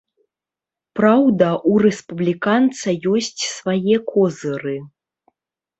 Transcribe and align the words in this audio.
Праўда, 0.99 1.51
у 1.73 1.75
рэспубліканца 1.85 2.87
ёсць 3.15 3.41
свае 3.57 3.97
козыры. 4.13 4.77